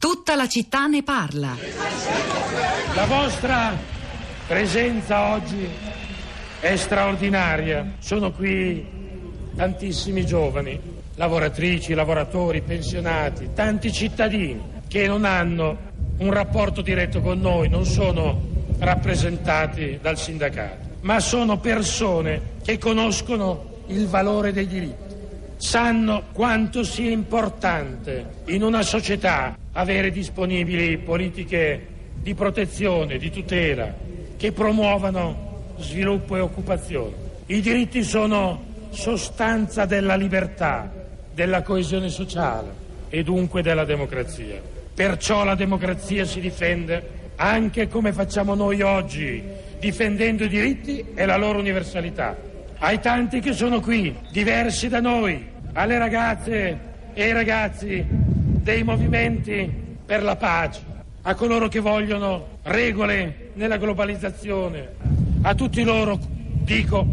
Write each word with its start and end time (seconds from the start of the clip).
Tutta 0.00 0.34
la 0.34 0.48
città 0.48 0.86
ne 0.86 1.02
parla. 1.02 1.54
La 2.94 3.04
vostra 3.04 3.76
presenza 4.46 5.34
oggi 5.34 5.68
è 6.58 6.74
straordinaria. 6.74 7.96
Sono 7.98 8.32
qui 8.32 8.82
tantissimi 9.54 10.24
giovani, 10.24 10.80
lavoratrici, 11.16 11.92
lavoratori, 11.92 12.62
pensionati, 12.62 13.50
tanti 13.52 13.92
cittadini 13.92 14.58
che 14.88 15.06
non 15.06 15.26
hanno 15.26 15.76
un 16.16 16.32
rapporto 16.32 16.80
diretto 16.80 17.20
con 17.20 17.38
noi, 17.38 17.68
non 17.68 17.84
sono 17.84 18.40
rappresentati 18.78 19.98
dal 20.00 20.16
sindacato, 20.16 20.96
ma 21.02 21.20
sono 21.20 21.58
persone 21.58 22.52
che 22.64 22.78
conoscono 22.78 23.82
il 23.88 24.06
valore 24.06 24.54
dei 24.54 24.66
diritti 24.66 25.09
sanno 25.60 26.22
quanto 26.32 26.82
sia 26.84 27.10
importante 27.10 28.44
in 28.46 28.62
una 28.62 28.80
società 28.80 29.58
avere 29.72 30.10
disponibili 30.10 30.96
politiche 30.96 31.86
di 32.14 32.34
protezione, 32.34 33.18
di 33.18 33.30
tutela, 33.30 33.94
che 34.38 34.52
promuovano 34.52 35.74
sviluppo 35.76 36.34
e 36.36 36.40
occupazione. 36.40 37.12
I 37.46 37.60
diritti 37.60 38.02
sono 38.02 38.68
sostanza 38.88 39.84
della 39.84 40.16
libertà, 40.16 40.90
della 41.34 41.60
coesione 41.60 42.08
sociale 42.08 42.68
e 43.10 43.22
dunque 43.22 43.60
della 43.60 43.84
democrazia. 43.84 44.62
Perciò 44.94 45.44
la 45.44 45.54
democrazia 45.54 46.24
si 46.24 46.40
difende 46.40 47.18
anche 47.36 47.86
come 47.86 48.14
facciamo 48.14 48.54
noi 48.54 48.80
oggi, 48.80 49.42
difendendo 49.78 50.44
i 50.44 50.48
diritti 50.48 51.04
e 51.14 51.26
la 51.26 51.36
loro 51.36 51.58
universalità. 51.58 52.48
Ai 52.78 52.98
tanti 52.98 53.40
che 53.40 53.52
sono 53.52 53.80
qui, 53.80 54.16
diversi 54.30 54.88
da 54.88 55.00
noi, 55.00 55.49
alle 55.72 55.98
ragazze 55.98 56.78
e 57.12 57.22
ai 57.22 57.32
ragazzi 57.32 58.04
dei 58.08 58.82
movimenti 58.82 59.70
per 60.04 60.22
la 60.22 60.36
pace, 60.36 60.80
a 61.22 61.34
coloro 61.34 61.68
che 61.68 61.80
vogliono 61.80 62.58
regole 62.64 63.50
nella 63.54 63.76
globalizzazione, 63.76 64.88
a 65.42 65.54
tutti 65.54 65.82
loro 65.82 66.18
dico 66.18 67.06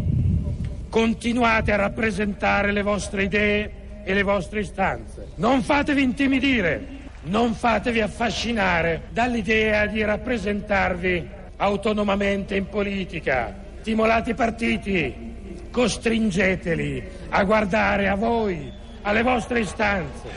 continuate 0.88 1.72
a 1.72 1.76
rappresentare 1.76 2.72
le 2.72 2.82
vostre 2.82 3.24
idee 3.24 3.70
e 4.04 4.14
le 4.14 4.22
vostre 4.22 4.60
istanze. 4.60 5.28
Non 5.36 5.62
fatevi 5.62 6.02
intimidire, 6.02 6.86
non 7.24 7.54
fatevi 7.54 8.00
affascinare 8.00 9.02
dall'idea 9.10 9.86
di 9.86 10.02
rappresentarvi 10.02 11.28
autonomamente 11.56 12.56
in 12.56 12.68
politica. 12.68 13.54
Stimolate 13.80 14.30
i 14.30 14.34
partiti, 14.34 15.36
costringeteli 15.70 17.02
a 17.30 17.44
guardare 17.44 18.08
a 18.08 18.14
voi, 18.14 18.72
alle 19.02 19.22
vostre 19.22 19.60
istanze. 19.60 20.28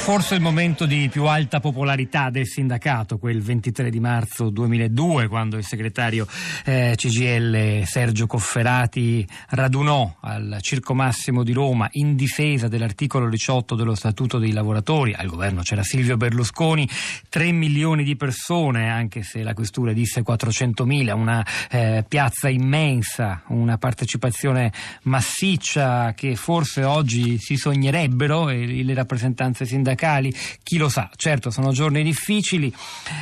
Forse 0.00 0.34
il 0.34 0.40
momento 0.40 0.86
di 0.86 1.08
più 1.10 1.26
alta 1.26 1.60
popolarità 1.60 2.30
del 2.30 2.46
sindacato, 2.46 3.18
quel 3.18 3.42
23 3.42 3.90
di 3.90 4.00
marzo 4.00 4.48
2002, 4.48 5.28
quando 5.28 5.58
il 5.58 5.64
segretario 5.64 6.26
eh, 6.64 6.94
CGL 6.96 7.84
Sergio 7.84 8.26
Cofferati 8.26 9.26
radunò 9.50 10.16
al 10.20 10.56
Circo 10.62 10.94
Massimo 10.94 11.44
di 11.44 11.52
Roma 11.52 11.86
in 11.92 12.16
difesa 12.16 12.66
dell'articolo 12.66 13.28
18 13.28 13.74
dello 13.74 13.94
Statuto 13.94 14.38
dei 14.38 14.52
lavoratori. 14.52 15.12
Al 15.12 15.26
governo 15.26 15.60
c'era 15.60 15.82
Silvio 15.82 16.16
Berlusconi, 16.16 16.88
3 17.28 17.52
milioni 17.52 18.02
di 18.02 18.16
persone, 18.16 18.90
anche 18.90 19.22
se 19.22 19.42
la 19.42 19.52
questura 19.52 19.92
disse 19.92 20.22
400 20.22 20.86
mila, 20.86 21.14
una 21.14 21.44
eh, 21.70 22.04
piazza 22.08 22.48
immensa, 22.48 23.42
una 23.48 23.76
partecipazione 23.76 24.72
massiccia 25.02 26.14
che 26.14 26.36
forse 26.36 26.84
oggi 26.84 27.38
si 27.38 27.56
sognerebbero 27.56 28.48
e 28.48 28.82
le 28.82 28.94
rappresentanze 28.94 29.66
sindacali 29.66 29.88
sindacali, 29.90 30.32
chi 30.62 30.76
lo 30.76 30.88
sa, 30.88 31.10
certo 31.16 31.50
sono 31.50 31.72
giorni 31.72 32.02
difficili, 32.02 32.72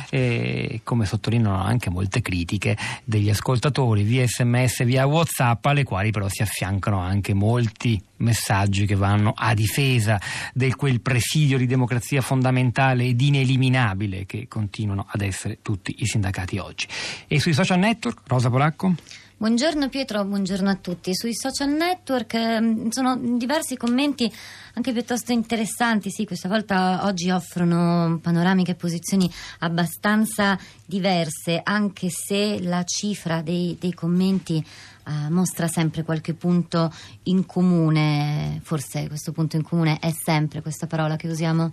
eh, 0.09 0.81
come 0.83 1.05
sottolineano 1.05 1.61
anche 1.61 1.89
molte 1.89 2.21
critiche 2.21 2.77
degli 3.03 3.29
ascoltatori 3.29 4.03
via 4.03 4.25
sms, 4.25 4.83
via 4.83 5.05
whatsapp, 5.05 5.65
alle 5.65 5.83
quali 5.83 6.11
però 6.11 6.27
si 6.29 6.41
affiancano 6.41 6.99
anche 6.99 7.33
molti 7.33 8.01
messaggi 8.17 8.85
che 8.85 8.95
vanno 8.95 9.33
a 9.35 9.53
difesa 9.53 10.19
di 10.53 10.73
quel 10.73 10.99
presidio 10.99 11.57
di 11.57 11.65
democrazia 11.65 12.21
fondamentale 12.21 13.05
ed 13.05 13.21
ineliminabile 13.21 14.25
che 14.25 14.47
continuano 14.47 15.05
ad 15.09 15.21
essere 15.21 15.59
tutti 15.61 15.95
i 15.99 16.05
sindacati 16.05 16.57
oggi. 16.57 16.87
E 17.27 17.39
sui 17.39 17.53
social 17.53 17.79
network, 17.79 18.21
Rosa 18.27 18.49
Polacco? 18.49 18.93
Buongiorno 19.39 19.87
Pietro, 19.87 20.25
buongiorno 20.25 20.69
a 20.69 20.75
tutti. 20.75 21.15
Sui 21.15 21.33
social 21.33 21.69
network 21.69 22.33
eh, 22.33 22.87
sono 22.89 23.15
diversi 23.15 23.77
commenti 23.77 24.29
anche 24.73 24.91
piuttosto 24.91 25.31
interessanti, 25.31 26.09
sì, 26.09 26.25
questa 26.25 26.49
volta 26.49 27.05
oggi 27.05 27.29
offrono 27.29 28.19
panoramiche 28.21 28.71
e 28.71 28.75
posizioni 28.75 29.31
abbastanza 29.59 30.59
diverse, 30.85 31.61
anche 31.63 32.09
se 32.09 32.61
la 32.61 32.83
cifra 32.83 33.41
dei, 33.41 33.77
dei 33.79 33.93
commenti 33.93 34.57
eh, 34.57 35.29
mostra 35.29 35.69
sempre 35.69 36.03
qualche 36.03 36.33
punto 36.33 36.93
in 37.23 37.45
comune, 37.45 38.59
forse 38.61 39.07
questo 39.07 39.31
punto 39.31 39.55
in 39.55 39.63
comune 39.63 39.99
è 40.01 40.11
sempre 40.11 40.61
questa 40.61 40.85
parola 40.85 41.15
che 41.15 41.29
usiamo 41.29 41.71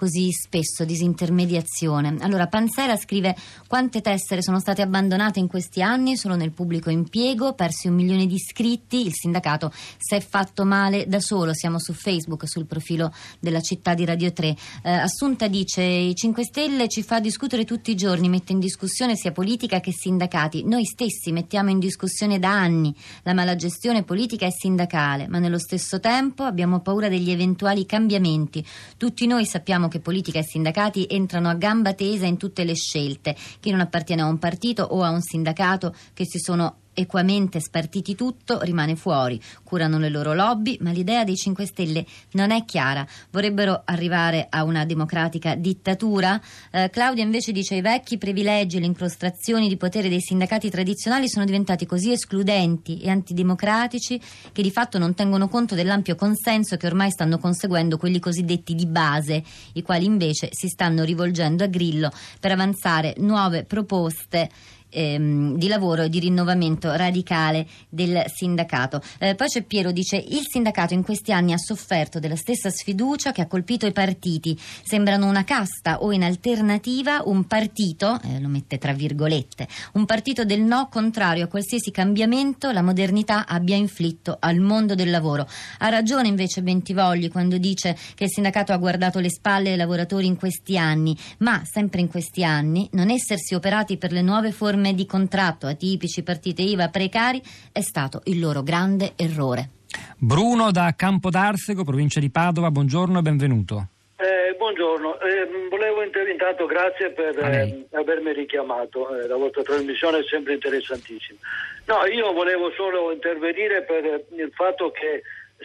così 0.00 0.32
spesso, 0.32 0.86
disintermediazione. 0.86 2.16
Allora, 2.20 2.46
Panzera 2.46 2.96
scrive 2.96 3.36
quante 3.66 4.00
tessere 4.00 4.40
sono 4.40 4.58
state 4.58 4.80
abbandonate 4.80 5.40
in 5.40 5.46
questi 5.46 5.82
anni 5.82 6.16
solo 6.16 6.36
nel 6.36 6.52
pubblico 6.52 6.88
impiego, 6.88 7.52
persi 7.52 7.86
un 7.86 7.96
milione 7.96 8.24
di 8.24 8.36
iscritti, 8.36 9.04
il 9.04 9.12
sindacato 9.12 9.70
si 9.98 10.14
è 10.14 10.20
fatto 10.20 10.64
male 10.64 11.06
da 11.06 11.20
solo, 11.20 11.52
siamo 11.52 11.78
su 11.78 11.92
Facebook, 11.92 12.48
sul 12.48 12.64
profilo 12.64 13.12
della 13.40 13.60
città 13.60 13.92
di 13.92 14.06
Radio 14.06 14.32
3. 14.32 14.56
Eh, 14.84 14.90
Assunta 14.90 15.48
dice 15.48 15.82
i 15.82 16.14
5 16.14 16.44
Stelle 16.44 16.88
ci 16.88 17.02
fa 17.02 17.20
discutere 17.20 17.66
tutti 17.66 17.90
i 17.90 17.94
giorni, 17.94 18.30
mette 18.30 18.52
in 18.52 18.58
discussione 18.58 19.16
sia 19.16 19.32
politica 19.32 19.80
che 19.80 19.92
sindacati. 19.92 20.64
Noi 20.64 20.86
stessi 20.86 21.30
mettiamo 21.30 21.68
in 21.68 21.78
discussione 21.78 22.38
da 22.38 22.58
anni 22.58 22.94
la 23.24 23.34
malagestione 23.34 24.02
politica 24.02 24.46
e 24.46 24.50
sindacale, 24.50 25.28
ma 25.28 25.38
nello 25.38 25.58
stesso 25.58 26.00
tempo 26.00 26.44
abbiamo 26.44 26.80
paura 26.80 27.10
degli 27.10 27.30
eventuali 27.30 27.84
cambiamenti. 27.84 28.64
Tutti 28.96 29.26
noi 29.26 29.44
sappiamo 29.44 29.88
che 29.90 30.00
politica 30.00 30.38
e 30.38 30.44
sindacati 30.44 31.06
entrano 31.10 31.50
a 31.50 31.54
gamba 31.54 31.92
tesa 31.92 32.24
in 32.24 32.38
tutte 32.38 32.64
le 32.64 32.74
scelte. 32.74 33.36
Chi 33.60 33.70
non 33.70 33.80
appartiene 33.80 34.22
a 34.22 34.26
un 34.26 34.38
partito 34.38 34.82
o 34.82 35.02
a 35.02 35.10
un 35.10 35.20
sindacato 35.20 35.94
che 36.14 36.24
si 36.24 36.38
sono 36.38 36.76
equamente 37.00 37.60
spartiti 37.60 38.14
tutto, 38.14 38.60
rimane 38.62 38.96
fuori. 38.96 39.40
Curano 39.62 39.98
le 39.98 40.08
loro 40.08 40.34
lobby, 40.34 40.78
ma 40.80 40.90
l'idea 40.90 41.24
dei 41.24 41.36
5 41.36 41.66
Stelle 41.66 42.04
non 42.32 42.50
è 42.50 42.64
chiara. 42.64 43.06
Vorrebbero 43.30 43.82
arrivare 43.84 44.46
a 44.48 44.64
una 44.64 44.84
democratica 44.84 45.54
dittatura? 45.54 46.40
Eh, 46.70 46.90
Claudia 46.90 47.24
invece 47.24 47.52
dice 47.52 47.74
i 47.74 47.80
vecchi 47.80 48.18
privilegi 48.18 48.76
e 48.76 48.80
le 48.80 48.86
incrostrazioni 48.86 49.68
di 49.68 49.76
potere 49.76 50.08
dei 50.08 50.20
sindacati 50.20 50.70
tradizionali 50.70 51.28
sono 51.28 51.44
diventati 51.44 51.86
così 51.86 52.12
escludenti 52.12 53.00
e 53.00 53.10
antidemocratici 53.10 54.20
che 54.52 54.62
di 54.62 54.70
fatto 54.70 54.98
non 54.98 55.14
tengono 55.14 55.48
conto 55.48 55.74
dell'ampio 55.74 56.14
consenso 56.14 56.76
che 56.76 56.86
ormai 56.86 57.10
stanno 57.10 57.38
conseguendo 57.38 57.96
quelli 57.96 58.18
cosiddetti 58.18 58.74
di 58.74 58.86
base, 58.86 59.42
i 59.74 59.82
quali 59.82 60.04
invece 60.04 60.48
si 60.52 60.68
stanno 60.68 61.04
rivolgendo 61.04 61.64
a 61.64 61.66
Grillo 61.66 62.10
per 62.38 62.52
avanzare 62.52 63.14
nuove 63.18 63.64
proposte 63.64 64.48
ehm, 64.90 65.56
di 65.56 65.68
lavoro 65.68 66.02
e 66.02 66.08
di 66.08 66.18
rinnovamento 66.18 66.94
radicale 66.94 67.66
del 67.88 68.24
sindacato. 68.26 69.00
Eh, 69.18 69.34
poi 69.34 69.48
c'è 69.48 69.62
Piero, 69.62 69.92
dice 69.92 70.16
il 70.16 70.42
sindacato 70.48 70.94
in 70.94 71.02
questi 71.02 71.32
anni 71.32 71.52
ha 71.52 71.58
sofferto 71.58 72.18
della 72.18 72.36
stessa 72.36 72.70
sfiducia 72.70 73.32
che 73.32 73.42
ha 73.42 73.46
colpito 73.46 73.86
i 73.86 73.92
partiti. 73.92 74.58
Sembrano 74.82 75.26
una 75.26 75.44
casta 75.44 76.02
o 76.02 76.12
in 76.12 76.22
alternativa 76.22 77.22
un 77.24 77.46
partito, 77.46 78.20
eh, 78.22 78.40
lo 78.40 78.48
mette 78.48 78.78
tra 78.78 78.92
virgolette, 78.92 79.68
un 79.92 80.04
partito 80.04 80.44
del 80.44 80.60
no 80.60 80.88
contrario 80.90 81.44
a 81.44 81.48
qualsiasi 81.48 81.90
cambiamento 81.90 82.70
la 82.70 82.82
modernità 82.82 83.46
abbia 83.46 83.76
inflitto 83.76 84.36
al 84.40 84.58
mondo 84.58 84.94
del 84.94 85.10
lavoro. 85.10 85.46
Ha 85.78 85.88
ragione 85.88 86.28
invece 86.28 86.62
Bentivogli 86.62 87.30
quando 87.30 87.58
dice 87.58 87.96
che 88.14 88.24
il 88.24 88.30
sindacato 88.30 88.72
ha 88.72 88.76
guardato 88.76 89.18
le 89.18 89.30
spalle 89.30 89.70
ai 89.70 89.76
lavoratori 89.76 90.26
in 90.26 90.36
questi 90.36 90.76
anni, 90.76 91.16
ma 91.38 91.62
sempre 91.64 92.00
in 92.00 92.08
questi 92.08 92.44
anni 92.44 92.88
non 92.92 93.10
essersi 93.10 93.54
operati 93.54 93.96
per 93.96 94.12
le 94.12 94.22
nuove 94.22 94.52
forme 94.52 94.79
forme 94.80 94.94
di 94.94 95.04
contratto 95.04 95.66
atipici, 95.66 96.22
partite 96.22 96.62
IVA, 96.62 96.88
precari, 96.88 97.40
è 97.70 97.82
stato 97.82 98.22
il 98.24 98.40
loro 98.40 98.62
grande 98.62 99.12
errore. 99.16 99.68
Bruno 100.16 100.70
da 100.70 100.94
Campodarsego, 100.96 101.84
provincia 101.84 102.18
di 102.18 102.30
Padova, 102.30 102.70
buongiorno 102.70 103.18
e 103.18 103.22
benvenuto. 103.22 103.86
Eh, 104.16 104.54
buongiorno, 104.56 105.20
eh, 105.20 105.68
volevo 105.68 106.02
intanto 106.02 106.64
grazie 106.66 107.10
per 107.10 107.38
eh, 107.38 107.86
avermi 107.92 108.32
richiamato, 108.32 109.14
eh, 109.14 109.26
la 109.26 109.36
vostra 109.36 109.62
trasmissione 109.62 110.20
è 110.20 110.24
sempre 110.24 110.54
interessantissima. 110.54 111.38
No, 111.86 112.06
io 112.06 112.32
volevo 112.32 112.70
solo 112.72 113.12
intervenire 113.12 113.82
per 113.82 114.04
il 114.04 114.50
fatto 114.54 114.90
che 114.90 115.22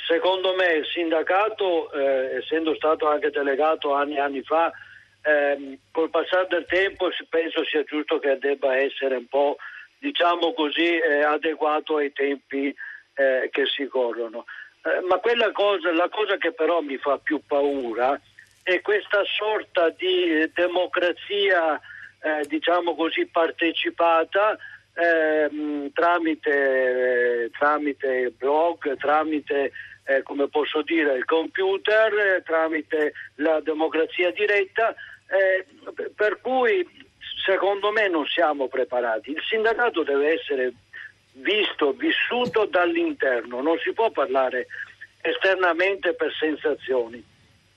secondo 0.08 0.56
me 0.56 0.80
il 0.80 0.86
sindacato, 0.86 1.92
eh, 1.92 2.38
essendo 2.38 2.76
stato 2.76 3.08
anche 3.08 3.30
delegato 3.30 3.94
anni 3.94 4.16
e 4.16 4.20
anni 4.20 4.42
fa, 4.42 4.72
ehm, 5.26 5.78
col 5.92 6.10
passare 6.10 6.48
del 6.50 6.66
tempo 6.66 7.10
penso 7.30 7.66
sia 7.66 7.84
giusto 7.84 8.20
che 8.20 8.38
debba 8.38 8.78
essere 8.78 9.16
un 9.16 9.28
po' 9.28 9.58
diciamo 9.98 10.54
così 10.54 10.98
eh, 10.98 11.24
adeguato 11.24 11.98
ai 11.98 12.14
tempi 12.14 12.74
eh, 13.16 13.50
che 13.52 13.66
si 13.66 13.88
corrono. 13.88 14.46
Eh, 14.84 15.02
ma 15.02 15.20
cosa, 15.52 15.92
la 15.94 16.10
cosa 16.10 16.38
che 16.38 16.52
però 16.52 16.82
mi 16.82 16.98
fa 16.98 17.18
più 17.18 17.42
paura 17.46 18.20
è 18.62 18.82
questa 18.82 19.24
sorta 19.26 19.90
di 19.90 20.50
democrazia, 20.54 21.80
eh, 22.22 22.46
diciamo 22.48 22.96
così, 22.96 23.26
partecipata 23.26 24.58
ehm, 24.94 25.92
tramite, 25.92 27.50
tramite 27.58 28.32
blog, 28.38 28.98
tramite 28.98 29.72
eh, 30.06 30.22
come 30.24 30.48
posso 30.50 30.82
dire, 30.84 31.18
il 31.18 31.26
computer, 31.26 32.14
eh, 32.14 32.44
tramite 32.44 33.14
la 33.36 33.60
democrazia 33.62 34.32
diretta, 34.32 34.96
eh, 35.28 35.66
per 36.16 36.40
cui 36.42 36.88
secondo 37.44 37.92
me 37.92 38.08
non 38.08 38.26
siamo 38.26 38.68
preparati. 38.68 39.32
Il 39.32 39.42
sindacato 39.48 40.04
deve 40.04 40.34
essere 40.34 40.74
visto, 41.34 41.92
vissuto 41.94 42.66
dall'interno, 42.66 43.62
non 43.62 43.78
si 43.80 43.94
può 43.94 44.10
parlare 44.12 44.68
esternamente 45.22 46.14
per 46.14 46.34
sensazioni. 46.34 47.24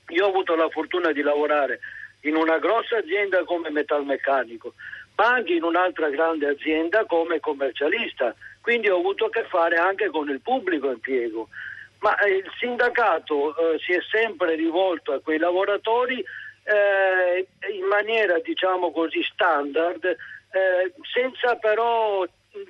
Io 0.09 0.25
ho 0.25 0.29
avuto 0.29 0.55
la 0.55 0.69
fortuna 0.69 1.11
di 1.11 1.21
lavorare 1.21 1.79
in 2.21 2.35
una 2.35 2.57
grossa 2.57 2.97
azienda 2.97 3.43
come 3.43 3.69
metalmeccanico, 3.69 4.73
ma 5.15 5.33
anche 5.33 5.53
in 5.53 5.63
un'altra 5.63 6.09
grande 6.09 6.47
azienda 6.47 7.05
come 7.05 7.39
commercialista, 7.39 8.35
quindi 8.61 8.89
ho 8.89 8.97
avuto 8.97 9.25
a 9.25 9.29
che 9.29 9.43
fare 9.43 9.77
anche 9.77 10.07
con 10.09 10.29
il 10.29 10.41
pubblico 10.41 10.89
impiego. 10.89 11.49
Ma 11.99 12.17
eh, 12.19 12.37
il 12.37 12.51
sindacato 12.57 13.55
eh, 13.55 13.79
si 13.79 13.91
è 13.91 13.99
sempre 14.09 14.55
rivolto 14.55 15.11
a 15.11 15.19
quei 15.19 15.37
lavoratori 15.37 16.23
eh, 16.69 17.47
in 17.73 17.85
maniera 17.85 18.39
diciamo 18.39 18.91
così 18.91 19.23
standard, 19.23 20.05
eh, 20.05 20.93
senza 21.11 21.55
però 21.55 22.25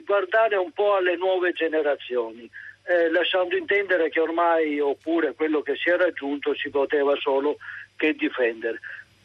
guardare 0.06 0.56
un 0.56 0.72
po' 0.72 0.96
alle 0.96 1.16
nuove 1.18 1.52
generazioni, 1.52 2.50
eh, 2.86 3.10
lasciando 3.10 3.58
intendere 3.58 4.10
che 4.10 4.20
ormai 4.20 4.80
oppure 4.80 5.34
quello 5.34 5.62
che 5.62 5.76
si 5.76 5.90
è 5.90 5.98
raggiunto 5.98 6.56
si 6.56 6.70
poteva 6.70 7.16
solo 7.18 7.58
che 7.98 8.14
difendere. 8.14 8.80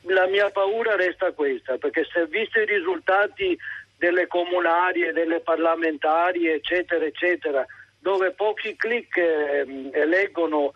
La 0.07 0.27
mia 0.27 0.51
paura 0.51 0.97
resta 0.97 1.33
questa, 1.33 1.79
perché 1.79 2.05
se 2.13 2.27
visto 2.27 2.61
i 2.61 2.67
risultati 2.67 3.57
delle 3.97 4.27
comunali 4.27 5.03
e 5.03 5.13
delle 5.13 5.41
parlamentari, 5.41 6.49
eccetera, 6.49 7.05
eccetera, 7.05 7.65
dove 8.01 8.33
pochi 8.33 8.77
clic 8.77 9.17
eh, 9.17 9.91
eleggono 9.93 10.73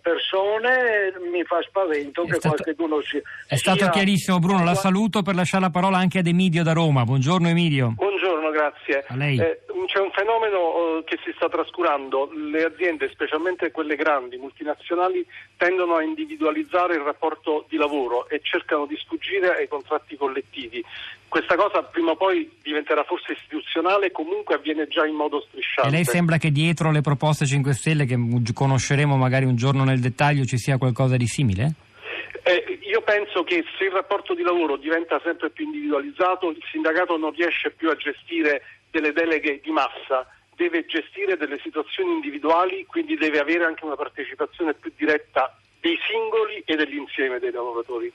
persone 0.00 1.12
mi 1.32 1.42
fa 1.44 1.60
spavento 1.62 2.22
è 2.22 2.26
che 2.26 2.34
stato, 2.34 2.62
qualcuno 2.62 3.02
sia. 3.02 3.20
È 3.46 3.56
stato 3.56 3.78
sia... 3.78 3.90
chiarissimo, 3.90 4.38
Bruno. 4.38 4.62
La 4.62 4.74
saluto 4.74 5.22
per 5.22 5.34
lasciare 5.34 5.64
la 5.64 5.70
parola 5.70 5.98
anche 5.98 6.20
ad 6.20 6.26
Emidio 6.26 6.62
da 6.62 6.72
Roma. 6.72 7.04
Buongiorno, 7.04 7.48
Emidio. 7.48 7.92
Buongiorno, 7.96 8.50
grazie. 8.50 9.04
A 9.08 9.16
lei. 9.16 9.38
Eh, 9.38 9.60
c'è 9.86 9.98
un 9.98 10.10
fenomeno 10.12 10.98
eh, 10.98 11.04
che 11.04 11.18
si 11.24 11.32
sta 11.34 11.48
trascurando. 11.48 12.30
Le 12.32 12.64
aziende, 12.64 13.10
specialmente 13.10 13.70
quelle 13.72 13.96
grandi, 13.96 14.36
multinazionali, 14.36 15.26
tendono 15.56 15.96
a 15.96 16.02
individualizzare 16.02 16.94
il 16.94 17.02
rapporto 17.02 17.66
di 17.68 17.76
lavoro 17.76 18.28
e 18.28 18.40
cercano 18.42 18.86
di 18.86 18.96
sfuggire 18.96 19.56
ai 19.56 19.68
contratti 19.68 20.16
collettivi. 20.16 20.84
Questa 21.34 21.56
cosa 21.56 21.82
prima 21.82 22.12
o 22.12 22.16
poi 22.16 22.48
diventerà 22.62 23.02
forse 23.02 23.32
istituzionale, 23.32 24.12
comunque 24.12 24.54
avviene 24.54 24.86
già 24.86 25.04
in 25.04 25.16
modo 25.16 25.40
strisciante. 25.40 25.90
E 25.90 25.92
lei 25.92 26.04
sembra 26.04 26.36
che 26.36 26.52
dietro 26.52 26.92
le 26.92 27.00
proposte 27.00 27.44
5 27.44 27.72
Stelle, 27.72 28.04
che 28.04 28.16
conosceremo 28.54 29.16
magari 29.16 29.44
un 29.44 29.56
giorno 29.56 29.82
nel 29.82 29.98
dettaglio, 29.98 30.44
ci 30.44 30.58
sia 30.58 30.78
qualcosa 30.78 31.16
di 31.16 31.26
simile? 31.26 31.72
Eh, 32.44 32.78
io 32.82 33.02
penso 33.02 33.42
che 33.42 33.64
se 33.76 33.82
il 33.82 33.90
rapporto 33.90 34.32
di 34.32 34.42
lavoro 34.42 34.76
diventa 34.76 35.20
sempre 35.24 35.50
più 35.50 35.64
individualizzato, 35.64 36.50
il 36.50 36.62
sindacato 36.70 37.16
non 37.16 37.32
riesce 37.32 37.72
più 37.72 37.90
a 37.90 37.96
gestire 37.96 38.62
delle 38.92 39.10
deleghe 39.10 39.58
di 39.60 39.72
massa, 39.72 40.24
deve 40.54 40.86
gestire 40.86 41.36
delle 41.36 41.58
situazioni 41.64 42.12
individuali, 42.12 42.86
quindi 42.86 43.16
deve 43.16 43.40
avere 43.40 43.64
anche 43.64 43.84
una 43.84 43.96
partecipazione 43.96 44.74
più 44.74 44.92
diretta 44.96 45.52
dei 45.80 45.98
singoli 46.06 46.62
e 46.64 46.76
dell'insieme 46.76 47.40
dei 47.40 47.50
lavoratori. 47.50 48.12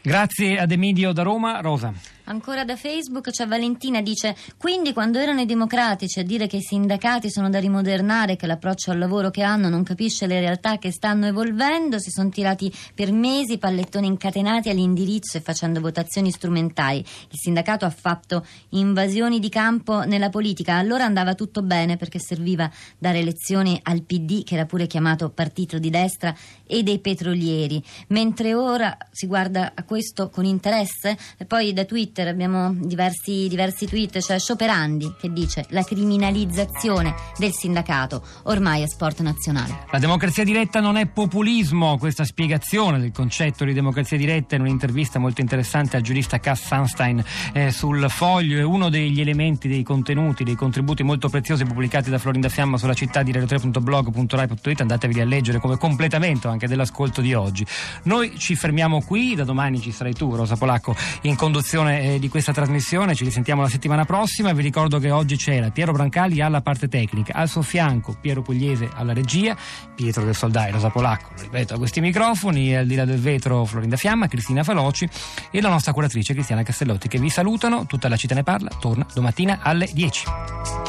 Grazie 0.00 0.58
ad 0.58 0.70
Emidio 0.70 1.12
da 1.12 1.22
Roma. 1.22 1.60
Rosa. 1.60 1.92
Ancora 2.28 2.62
da 2.62 2.76
Facebook 2.76 3.30
c'è 3.30 3.46
Valentina 3.46 4.02
dice 4.02 4.36
quindi 4.58 4.92
quando 4.92 5.18
erano 5.18 5.40
i 5.40 5.46
democratici 5.46 6.20
a 6.20 6.22
dire 6.22 6.46
che 6.46 6.58
i 6.58 6.62
sindacati 6.62 7.30
sono 7.30 7.48
da 7.48 7.58
rimodernare 7.58 8.36
che 8.36 8.46
l'approccio 8.46 8.90
al 8.90 8.98
lavoro 8.98 9.30
che 9.30 9.42
hanno 9.42 9.70
non 9.70 9.82
capisce 9.82 10.26
le 10.26 10.38
realtà 10.38 10.76
che 10.76 10.92
stanno 10.92 11.24
evolvendo 11.24 11.98
si 11.98 12.10
sono 12.10 12.28
tirati 12.28 12.70
per 12.94 13.12
mesi 13.12 13.56
pallettoni 13.56 14.08
incatenati 14.08 14.68
all'indirizzo 14.68 15.38
e 15.38 15.40
facendo 15.40 15.80
votazioni 15.80 16.30
strumentali 16.30 16.98
il 16.98 17.38
sindacato 17.38 17.86
ha 17.86 17.90
fatto 17.90 18.44
invasioni 18.70 19.38
di 19.38 19.48
campo 19.48 20.04
nella 20.04 20.28
politica 20.28 20.74
allora 20.74 21.04
andava 21.04 21.34
tutto 21.34 21.62
bene 21.62 21.96
perché 21.96 22.18
serviva 22.18 22.70
dare 22.98 23.22
lezioni 23.22 23.80
al 23.84 24.02
PD 24.02 24.44
che 24.44 24.52
era 24.52 24.66
pure 24.66 24.86
chiamato 24.86 25.30
partito 25.30 25.78
di 25.78 25.88
destra 25.88 26.34
e 26.66 26.82
dei 26.82 26.98
petrolieri 26.98 27.82
mentre 28.08 28.52
ora 28.52 28.94
si 29.10 29.26
guarda 29.26 29.72
a 29.74 29.82
questo 29.88 30.28
con 30.28 30.44
interesse 30.44 31.16
e 31.38 31.46
poi 31.46 31.72
da 31.72 31.86
Twitter 31.86 32.28
abbiamo 32.28 32.74
diversi, 32.74 33.48
diversi 33.48 33.86
tweet, 33.86 34.18
c'è 34.18 34.38
Scioperandi 34.38 35.14
che 35.18 35.32
dice 35.32 35.64
la 35.70 35.82
criminalizzazione 35.82 37.14
del 37.38 37.52
sindacato 37.52 38.22
ormai 38.44 38.82
è 38.82 38.86
sport 38.86 39.20
nazionale. 39.20 39.86
La 39.90 39.98
democrazia 39.98 40.44
diretta 40.44 40.80
non 40.80 40.98
è 40.98 41.06
populismo, 41.06 41.96
questa 41.96 42.24
spiegazione 42.24 43.00
del 43.00 43.12
concetto 43.12 43.64
di 43.64 43.72
democrazia 43.72 44.18
diretta 44.18 44.56
in 44.56 44.60
un'intervista 44.60 45.18
molto 45.18 45.40
interessante 45.40 45.96
al 45.96 46.02
giurista 46.02 46.38
Cass 46.38 46.66
Sunstein 46.66 47.24
eh, 47.54 47.70
sul 47.70 48.04
foglio 48.10 48.58
è 48.58 48.62
uno 48.62 48.90
degli 48.90 49.20
elementi, 49.22 49.68
dei 49.68 49.82
contenuti, 49.82 50.44
dei 50.44 50.54
contributi 50.54 51.02
molto 51.02 51.30
preziosi 51.30 51.64
pubblicati 51.64 52.10
da 52.10 52.18
Florinda 52.18 52.50
Fiamma 52.50 52.76
sulla 52.76 52.92
città 52.92 53.22
di 53.22 53.32
radio3.blog.rai.it, 53.32 54.80
andatevi 54.82 55.20
a 55.20 55.24
leggere 55.24 55.58
come 55.58 55.78
completamento 55.78 56.48
anche 56.48 56.68
dell'ascolto 56.68 57.22
di 57.22 57.32
oggi. 57.32 57.66
Noi 58.04 58.38
ci 58.38 58.54
fermiamo 58.54 59.02
qui, 59.02 59.34
da 59.34 59.44
domani 59.44 59.77
ci 59.80 59.92
sarai 59.92 60.12
tu 60.12 60.34
Rosa 60.34 60.56
Polacco 60.56 60.94
in 61.22 61.36
conduzione 61.36 62.14
eh, 62.14 62.18
di 62.18 62.28
questa 62.28 62.52
trasmissione, 62.52 63.14
ci 63.14 63.24
risentiamo 63.24 63.62
la 63.62 63.68
settimana 63.68 64.04
prossima. 64.04 64.52
Vi 64.52 64.62
ricordo 64.62 64.98
che 64.98 65.10
oggi 65.10 65.36
c'era 65.36 65.70
Piero 65.70 65.92
Brancali 65.92 66.40
alla 66.40 66.60
parte 66.60 66.88
tecnica, 66.88 67.34
al 67.34 67.48
suo 67.48 67.62
fianco 67.62 68.16
Piero 68.20 68.42
Pugliese 68.42 68.88
alla 68.92 69.12
regia, 69.12 69.56
Pietro 69.94 70.24
del 70.24 70.34
Soldai, 70.34 70.70
Rosa 70.70 70.90
Polacco, 70.90 71.30
lo 71.36 71.42
ripeto, 71.42 71.74
a 71.74 71.78
questi 71.78 72.00
microfoni, 72.00 72.76
al 72.76 72.86
di 72.86 72.94
là 72.94 73.04
del 73.04 73.20
vetro 73.20 73.64
Florinda 73.64 73.96
Fiamma, 73.96 74.28
Cristina 74.28 74.62
Faloci 74.62 75.08
e 75.50 75.60
la 75.60 75.68
nostra 75.68 75.92
curatrice 75.92 76.34
Cristiana 76.34 76.62
Castellotti 76.62 77.08
che 77.08 77.18
vi 77.18 77.30
salutano. 77.30 77.86
Tutta 77.86 78.08
la 78.08 78.16
città 78.16 78.34
ne 78.34 78.42
parla, 78.42 78.70
torna 78.78 79.06
domattina 79.12 79.60
alle 79.62 79.88
10. 79.92 80.87